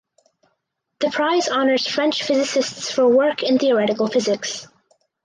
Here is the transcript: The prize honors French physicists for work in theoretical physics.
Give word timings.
The 1.01 1.11
prize 1.11 1.47
honors 1.47 1.85
French 1.85 2.23
physicists 2.23 2.89
for 2.91 3.07
work 3.07 3.43
in 3.43 3.59
theoretical 3.59 4.07
physics. 4.07 4.65